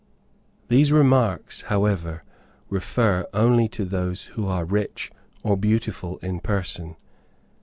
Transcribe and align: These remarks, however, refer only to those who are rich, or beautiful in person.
These 0.67 0.91
remarks, 0.91 1.61
however, 1.67 2.23
refer 2.69 3.27
only 3.35 3.67
to 3.69 3.85
those 3.85 4.23
who 4.33 4.47
are 4.47 4.65
rich, 4.65 5.11
or 5.43 5.55
beautiful 5.55 6.17
in 6.23 6.39
person. 6.39 6.95